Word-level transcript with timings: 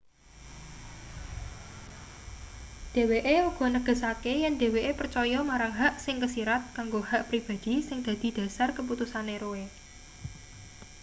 dheweke 2.95 3.35
uga 3.49 3.65
negesake 3.75 4.31
yen 4.43 4.55
dheweke 4.61 4.91
percaya 5.01 5.39
marang 5.49 5.73
hak 5.81 5.93
sing 6.05 6.15
kesirat 6.23 6.63
kanggo 6.77 6.99
hak 7.09 7.21
pribadhi 7.29 7.75
sing 7.87 7.97
dadi 8.07 8.27
dhasar 8.37 8.69
keputusane 8.77 9.35
roe 9.43 9.63